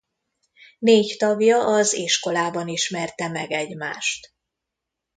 Négy 0.79 1.15
tagja 1.17 1.57
az 1.65 1.93
iskolában 1.93 2.67
ismerte 2.67 3.27
meg 3.27 3.51
egymást. 3.51 4.33